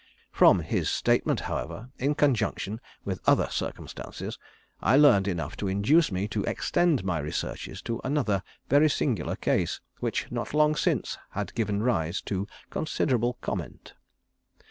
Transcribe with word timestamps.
"From 0.31 0.61
his 0.61 0.89
statement, 0.89 1.41
however, 1.41 1.91
in 1.99 2.15
conjunction 2.15 2.81
with 3.05 3.21
other 3.27 3.47
circumstances, 3.51 4.39
I 4.81 4.97
learned 4.97 5.27
enough 5.27 5.55
to 5.57 5.67
induce 5.67 6.11
me 6.11 6.27
to 6.29 6.43
extend 6.45 7.03
my 7.05 7.19
researches 7.19 7.83
to 7.83 8.01
another 8.03 8.41
very 8.67 8.89
singular 8.89 9.35
case, 9.35 9.79
which 9.99 10.31
not 10.31 10.55
long 10.55 10.73
since 10.75 11.19
had 11.33 11.53
given 11.53 11.83
rise 11.83 12.19
to 12.23 12.47
considerable 12.71 13.37
comment. 13.41 13.93